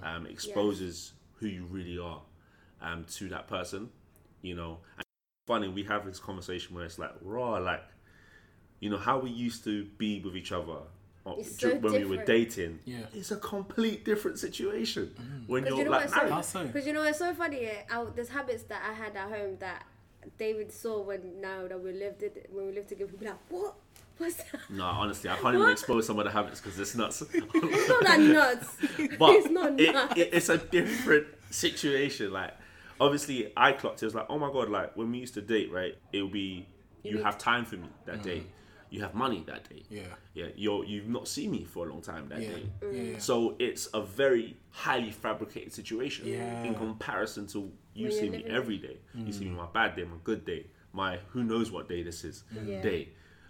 [0.04, 2.22] um, exposes who you really are
[2.82, 3.90] um, to that person.
[4.42, 5.06] You know, and
[5.48, 7.84] funny we have this conversation where it's like raw, like
[8.80, 10.80] you know how we used to be with each other.
[11.26, 12.26] uh, It's so when we were different.
[12.26, 13.06] dating, Yeah.
[13.14, 15.14] it's a complete different situation
[15.48, 16.46] when you're you know like what's so, married.
[16.46, 16.66] So?
[16.68, 17.64] Because you know it's so funny.
[17.64, 17.84] Yeah?
[17.90, 19.86] I, there's habits that I had at home that
[20.38, 23.12] David saw when now that we lived it when we lived together.
[23.12, 23.76] People be like, what?
[24.18, 24.60] What's that?
[24.70, 27.24] No, honestly, I can't even expose some of the habits because it's nuts.
[27.34, 28.78] It's not that nuts.
[29.20, 30.14] but it's not it, nuts.
[30.18, 32.32] it- it's a different situation.
[32.32, 32.54] Like,
[33.02, 34.06] obviously, I clocked it.
[34.06, 35.98] It was like, oh my god, like when we used to date, right?
[36.12, 36.68] It'll be
[37.04, 38.24] you need- have time for me that mm.
[38.24, 38.44] day,
[38.90, 39.84] you have money that day.
[39.90, 40.04] Yeah.
[40.36, 40.46] yeah.
[40.56, 42.50] You're you've not seen me for a long time that Yeah.
[42.50, 42.70] day.
[42.82, 42.94] Mm.
[42.96, 43.12] Yeah.
[43.14, 43.18] yeah.
[43.18, 46.64] So it's a very highly fabricated situation Yeah.
[46.64, 48.98] in comparison to you When see me living- every day.
[49.16, 49.58] You see me mm.
[49.58, 52.82] my bad day, my good day, my who knows what day this is Yeah.
[52.82, 53.10] day.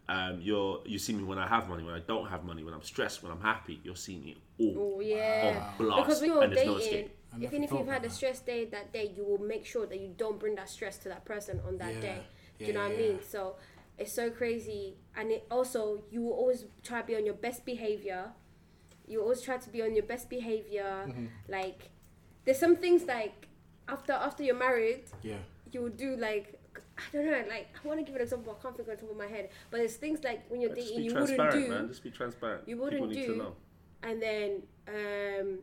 [0.10, 2.74] Um, you're you see me when I have money, when I don't have money, when
[2.74, 3.80] I'm stressed, when I'm happy.
[3.84, 5.74] You're seeing it all Oh yeah.
[5.80, 7.18] on blast, Because when you're and there's no dating, escape.
[7.42, 10.00] Even if you've had about a stress day that day, you will make sure that
[10.00, 12.02] you don't bring that stress to that person on that Yeah.
[12.02, 12.18] day.
[12.60, 13.20] Do Yeah, you know what I yeah, mean?
[13.24, 13.56] So
[13.98, 17.66] it's so crazy, and it also you will always try to be on your best
[17.66, 18.34] behavior.
[19.08, 21.06] You always try to be on your best behavior.
[21.08, 21.26] Mm-hmm.
[21.48, 21.90] Like
[22.46, 23.48] there's some things like
[23.88, 25.38] after after you're married, Yeah.
[25.72, 26.60] you would do like.
[26.98, 28.56] I don't know, like I want to give an example.
[28.58, 30.76] I can't think on the top of my head, but there's things like when you're
[30.76, 31.88] Just dating, be you wouldn't transparent, do man.
[31.88, 32.68] Just be transparent.
[32.68, 33.56] You People wouldn't need do- to know.
[34.04, 35.60] and then um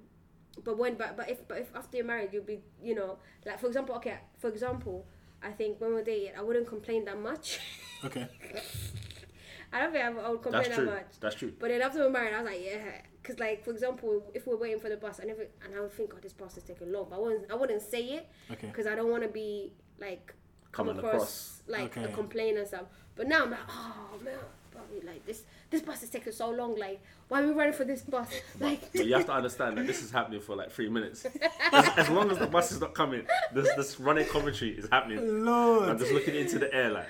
[0.65, 3.59] but when but, but if but if after you're married you'll be you know like
[3.61, 5.07] for example okay for example
[5.43, 7.61] i think when we're dating i wouldn't complain that much
[8.05, 8.27] Okay.
[9.73, 10.87] i don't think i would, I would complain That's that true.
[10.95, 11.53] much That's true.
[11.59, 12.79] but then after we're married i was like yeah
[13.23, 15.93] because like for example if we're waiting for the bus i never and i would
[15.93, 18.67] think oh this bus is taking long but i wouldn't i wouldn't say it Okay.
[18.67, 20.37] because i don't want to be like come
[20.73, 21.63] Coming across, across.
[21.69, 22.85] like a complaint and stuff
[23.17, 24.35] but now i'm like oh man
[24.71, 27.85] probably like this this bus is taking so long like why are we running for
[27.85, 28.29] this bus
[28.61, 31.27] like But you have to understand that this is happening for like three minutes.
[31.73, 35.19] As, as long as the bus is not coming, this this running commentary is happening.
[35.49, 37.07] I'm just looking into the air like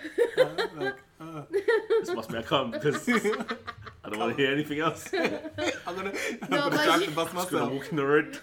[0.77, 1.43] like, uh,
[2.01, 3.09] this must be a come because
[4.05, 5.09] I don't want to hear anything else.
[5.15, 8.39] I'm gonna, I'm No, gonna drive you- the bus just gonna walk in the road.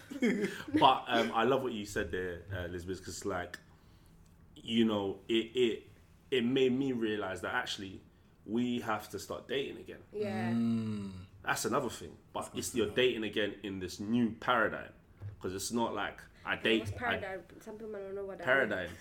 [0.80, 3.58] but um, I love what you said there, uh, Elizabeth, because like,
[4.67, 5.84] you know, it it
[6.30, 8.01] it made me realize that actually
[8.45, 9.99] we have to start dating again.
[10.13, 11.10] yeah mm.
[11.43, 12.12] That's another thing.
[12.34, 14.91] But it's you're dating again in this new paradigm
[15.36, 17.39] because it's not like I date What's I- paradigm?
[17.63, 18.89] Some people don't know what that paradigm.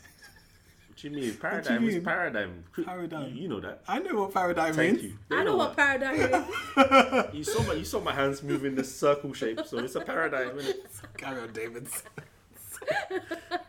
[0.89, 1.85] What do you mean paradigm?
[1.89, 2.05] is mean?
[2.05, 2.65] paradigm.
[2.85, 3.29] Paradigm.
[3.35, 3.83] You, you know that.
[3.87, 5.13] I know what paradigm Thank means.
[5.31, 5.37] you.
[5.37, 7.35] I know what paradigm is.
[7.35, 10.01] You saw my you saw my hands move in this circle shape, so it's a
[10.01, 10.57] paradigm.
[10.57, 10.77] Innit?
[11.19, 12.03] Carry on, Davids.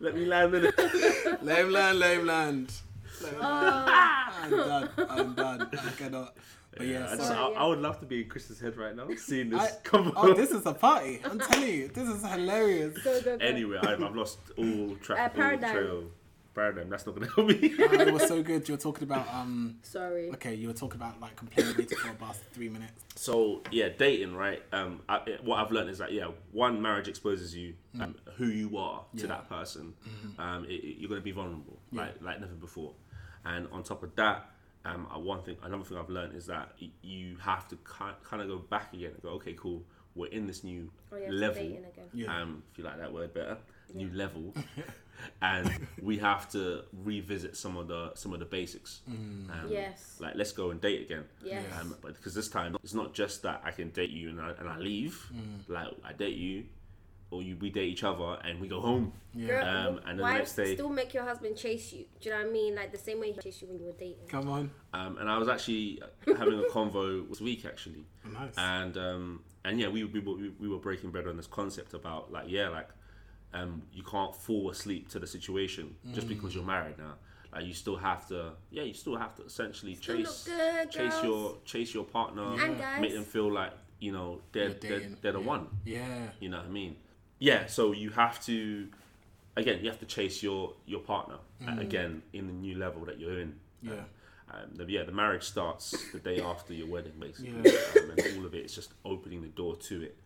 [0.00, 0.74] Let me land in it.
[1.42, 2.72] Lame land, lame land.
[3.22, 3.90] Lame land.
[4.42, 4.90] I'm done.
[5.08, 5.68] I'm done.
[5.72, 6.36] I cannot.
[6.76, 7.58] But yeah, I, so- just, I, yeah.
[7.58, 10.34] I would love to be in Chris's head right now, seeing this I, come oh,
[10.34, 11.20] this is a party.
[11.24, 12.98] I'm telling you, this is hilarious.
[12.98, 13.44] Go, go, go.
[13.44, 15.34] Anyway, I've, I've lost all track.
[15.38, 16.04] Uh, all trail.
[16.56, 16.88] Paradigm.
[16.88, 17.74] That's not gonna help me.
[17.78, 18.66] Oh, it was so good.
[18.66, 19.76] You were talking about um.
[19.82, 20.30] Sorry.
[20.30, 23.04] Okay, you were talking about like completely waiting for a bus three minutes.
[23.14, 24.62] So yeah, dating, right?
[24.72, 28.78] Um, I, what I've learned is that yeah, one marriage exposes you um, who you
[28.78, 29.26] are to Yeah.
[29.28, 29.92] that person.
[30.38, 32.92] Um, it, it- you're gonna be vulnerable, like like never before.
[33.44, 34.50] And on top of that,
[34.86, 38.40] um, uh, one thing, another thing I've learned is that you have to kind kind
[38.42, 39.84] of go back again and go, okay, cool,
[40.16, 41.62] we're in this new Oh, yeah, level.
[41.62, 41.84] again.
[42.12, 42.40] Yeah.
[42.42, 43.58] Um, if you like that word better,
[43.94, 44.52] new level,
[45.42, 45.70] and
[46.02, 49.00] we have to revisit some of the some of the basics.
[49.08, 50.16] Um, Yes.
[50.20, 51.24] Like let's go and date again.
[51.44, 51.64] Yes.
[51.80, 54.50] Um, but because this time it's not just that I can date you and I,
[54.58, 55.30] and I leave.
[55.68, 56.64] Like I date you,
[57.30, 59.12] or you we date each other and we go home.
[59.34, 59.60] Yeah.
[59.60, 62.04] Um, and then the next day- still make your husband chase you?
[62.20, 62.74] Do you know what I mean?
[62.74, 64.26] Like the same way he chased you when you were dating.
[64.28, 64.70] Come on.
[64.92, 68.54] Um, and I was actually having a convo this week actually, Nice.
[68.56, 71.94] and um, and yeah, we, we were we, we were breaking bread on this concept
[71.94, 72.88] about like yeah, like
[73.54, 77.14] um, you can't fall asleep to the situation just because you're married now.
[77.52, 81.12] Like you still have to, yeah, you still have to essentially Still chase good, chase
[81.12, 81.24] girls.
[81.24, 85.40] your chase your partner, And make them feel like you know they're they're, they're the
[85.40, 85.46] Yeah.
[85.46, 85.68] one.
[85.84, 86.04] Yeah.
[86.40, 86.96] You know what I mean?
[87.38, 87.66] Yeah.
[87.66, 88.88] So you have to,
[89.56, 93.18] again, you have to chase your your partner uh, again in the new level that
[93.20, 93.54] you're in.
[93.80, 93.92] Yeah.
[93.92, 93.98] Um,
[94.74, 98.00] the, yeah, the marriage starts the day after your wedding, basically, Yeah.
[98.02, 100.16] um, and all of it is just opening the door to it.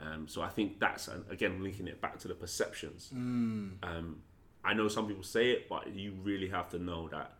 [0.00, 3.08] Um, so I think that's and again linking it back to the perceptions.
[3.12, 4.22] Um,
[4.64, 7.32] I know some people say it, but you really have to know that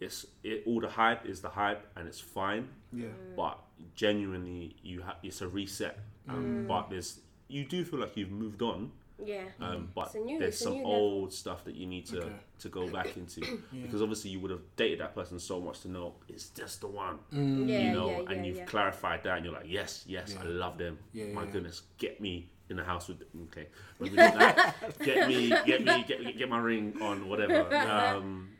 [0.00, 2.68] it's it, all the hype is the hype, and it's fine.
[2.92, 3.08] Yeah.
[3.36, 3.58] But
[3.94, 5.98] genuinely, you have it's a reset.
[6.28, 8.92] Um, But there's you do feel like you've moved on,
[9.24, 9.44] Yeah.
[9.60, 10.92] um, but new- there's some new level.
[10.92, 12.32] old stuff that you need to Okay.
[12.58, 13.40] to go back into
[13.82, 16.86] because obviously you would have dated that person so much to know it's just the
[16.86, 18.64] one, yeah, you know, yeah, and you've yeah.
[18.66, 20.98] clarified that, and you're like, yes, yes, I love them.
[21.12, 21.50] Yeah, My yeah.
[21.50, 26.04] goodness, get me in the house with okay, when we that, get me, get me,
[26.06, 27.68] get, get my ring on, whatever.
[28.16, 28.50] Um,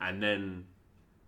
[0.00, 0.64] and then,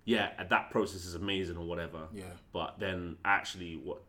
[0.05, 2.09] yeah, that process is amazing or whatever.
[2.13, 2.25] Yeah.
[2.53, 4.03] But then, actually, what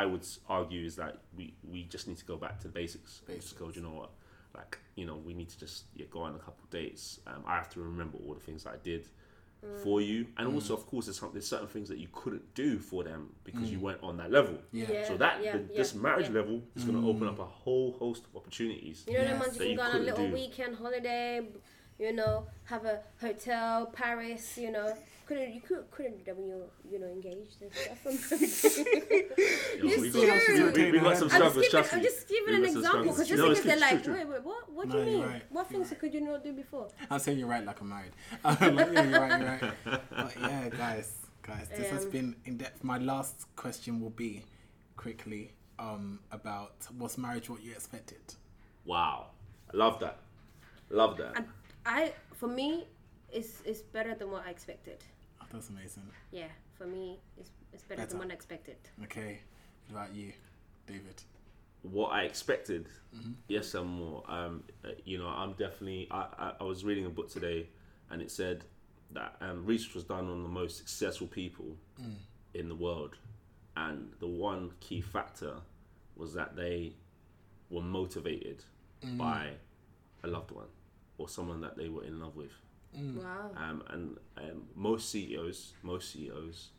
[0.00, 3.20] I would argue is that we we just need to go back to the basics.
[3.28, 4.10] Just go, "Do you know what?
[4.54, 7.20] Like, you know, we need to just yeah, go on a couple of dates.
[7.26, 9.08] Um, I have to remember all the things I did
[9.84, 10.54] for you, and Mm.
[10.56, 13.70] also, of course, there's, some, there's certain things that you couldn't do for them because
[13.70, 14.54] you weren't on that level.
[14.54, 14.60] Mm.
[14.72, 14.86] Yeah.
[14.92, 15.08] Yeah.
[15.08, 16.34] So that yeah, the, yeah, this marriage yeah.
[16.40, 19.04] level is going to open up a whole host of opportunities.
[19.06, 19.32] You know, Yes.
[19.32, 20.32] the ones That you you can go on a little do.
[20.32, 21.48] weekend holiday.
[22.02, 24.58] B- You know, have a hotel, Paris.
[24.58, 27.98] You know, couldn't you could couldn't do that when you're you know engaged and stuff.
[29.74, 32.02] You know, we, see got, we, we, we got some I'm I'm just giving, I'm
[32.02, 34.44] just giving an example because just No, in it's they're true, like, true, wait, wait,
[34.44, 34.72] what?
[34.72, 35.22] What do No, you mean?
[35.22, 35.42] right.
[35.50, 36.88] What things could you not do before?
[37.10, 38.12] I'm saying you're right, like I'm married.
[38.44, 40.00] I'm yeah, you're right, you're right.
[40.10, 42.84] But yeah, guys, guys, this has been in depth.
[42.84, 44.44] My last question will be
[44.96, 48.20] quickly um, about was marriage what you expected?
[48.84, 49.28] Wow,
[49.72, 50.18] I love that.
[50.90, 51.36] Love that.
[51.84, 52.86] I, I for me,
[53.30, 54.98] it's it's better than what I expected.
[55.40, 56.04] Oh, that's amazing.
[56.30, 58.10] Yeah, for me, it's it's better, Better.
[58.10, 58.76] than what I expected.
[59.04, 59.40] Okay,
[59.88, 60.32] what about you,
[60.86, 61.22] David?
[61.82, 62.88] what I expected,
[63.48, 64.22] yes and more.
[64.28, 66.08] Um, uh, you know, I'm definitely.
[66.10, 67.68] I, I, I was reading a book today,
[68.10, 68.64] and it said
[69.10, 71.76] that um, research was done on the most successful people
[72.54, 73.16] in the world,
[73.76, 75.54] and the one key factor
[76.16, 76.92] was that they
[77.70, 78.62] were motivated
[79.16, 79.48] by
[80.22, 80.66] a loved one
[81.22, 82.50] or someone that they were in love with.
[82.98, 83.22] Mm.
[83.22, 83.50] Wow.
[83.56, 86.70] Um, and um, most CEOs, most CEOs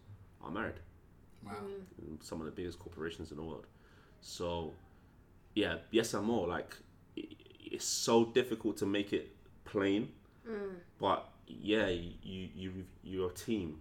[0.44, 0.76] are married
[1.46, 1.54] Wow.
[1.64, 2.08] Mm.
[2.08, 3.66] in some of the biggest corporations in the world.
[4.22, 4.74] So,
[5.56, 6.48] yeah, yes and more.
[6.48, 6.76] Like,
[7.18, 7.28] i-
[7.72, 10.10] it's so difficult to make it plain,
[10.48, 10.76] mm.
[11.00, 12.72] but yeah, you you
[13.04, 13.80] you're a team,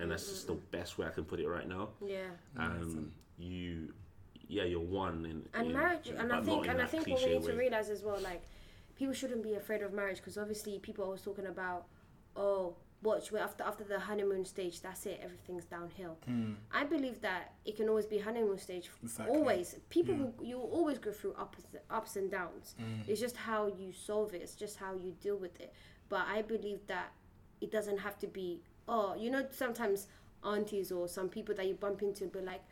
[0.00, 1.88] and that's just the best way I can put it right now.
[2.04, 2.30] Yeah.
[2.56, 3.92] Um, you,
[4.48, 7.18] yeah, you're one in and in- marriage in- and i think and i think what
[7.18, 8.42] we cliche need to realize as well like
[8.96, 11.86] people shouldn't be afraid of marriage because obviously people are always talking about
[12.34, 16.16] oh watch after after the honeymoon stage that's it everything's downhill.
[16.24, 16.54] Hmm.
[16.72, 19.36] I believe that it can always be honeymoon stage Exactly.
[19.36, 19.76] always.
[19.90, 20.22] People hmm.
[20.22, 22.74] will you will always go through ups, ups and downs.
[22.78, 23.10] Hmm.
[23.10, 25.72] It's just how you solve it it's just how you deal with it.
[26.08, 27.12] But i believe that
[27.60, 30.06] it doesn't have to be oh you know sometimes
[30.44, 32.62] aunties or some people that you bump into be like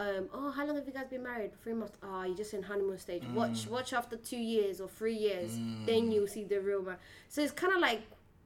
[0.00, 1.50] um, oh, how long have you guys been married?
[1.62, 1.98] Three months.
[2.02, 3.22] Oh, you're just in honeymoon stage.
[3.22, 3.34] Mm.
[3.34, 5.52] Watch, watch after two years or three years,
[5.84, 6.14] then mm.
[6.14, 6.96] you'll see the real man.
[7.28, 8.00] So it's kind of like,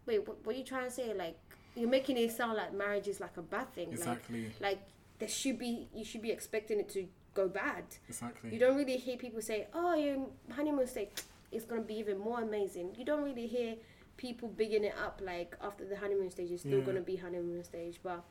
[0.05, 1.15] wait, what, what are you trying to say?
[1.15, 1.39] Like,
[1.77, 3.91] you're making it sound like marriage is like a bad thing.
[3.91, 4.51] Like- Exactly.
[4.61, 4.81] Like,
[5.21, 7.85] there should be, you should be expecting it to go bad.
[8.09, 8.53] Exactly.
[8.53, 11.11] You don't really hear people say, oh, you're honeymoon stage.
[11.53, 12.97] It's gonna be even more amazing.
[12.99, 13.77] You don't really hear
[14.17, 16.85] people bigging it up like after the honeymoon stage is still Yeah.
[16.85, 18.01] gonna be honeymoon stage.
[18.03, 18.25] But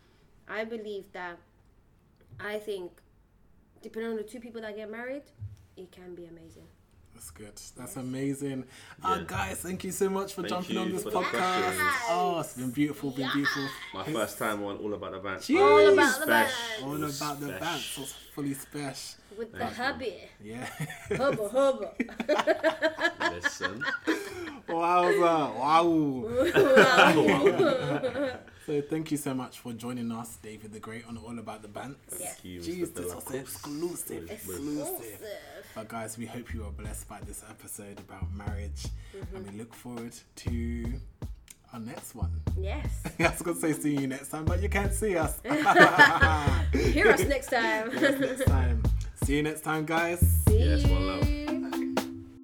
[0.48, 1.38] I believe that
[2.38, 2.92] I think
[3.84, 5.22] depending on the two people that get married,
[5.78, 6.66] it can be amazing.
[7.14, 7.54] That's good.
[7.78, 8.66] That's amazing.
[9.04, 11.30] Uh, guys, thank you so much for Thank jumping on this podcast.
[11.30, 11.80] questions.
[12.10, 13.68] Oh, it's been beautiful, been beautiful.
[13.94, 15.46] My first time on All About the Bantz.
[15.46, 15.60] Jeez.
[15.62, 16.52] All about the Spesh.
[16.84, 17.98] All It was about the spesh.
[18.00, 19.20] was fully special.
[19.38, 19.84] with the Thank you.
[19.84, 20.30] hubby.
[20.44, 20.68] Yeah.
[21.16, 21.94] Hubba hubba.
[23.32, 23.84] Listen.
[24.68, 25.54] Wowza.
[25.56, 25.86] Wow.
[28.38, 28.40] wow.
[28.66, 31.68] So thank you so much for joining us, David the Great, on All About the
[31.68, 31.96] Bantz.
[32.18, 32.40] Yes.
[32.44, 33.40] you, Jeez, this was Delacroix.
[33.40, 34.32] exclusive.
[34.32, 35.20] Exclusive.
[35.76, 39.52] But guys, we hope you are blessed by this episode about marriage, and mm-hmm.
[39.52, 40.94] we look forward to
[41.74, 42.32] our next one.
[42.58, 42.88] Yes.
[43.20, 45.42] I was gonna say see you next time, but you can't see us.
[46.74, 47.94] Hear us next time.
[47.94, 48.84] next time.
[49.26, 50.20] See you next time, guys.
[50.48, 51.30] See Yes, one love.
[51.30, 51.83] you.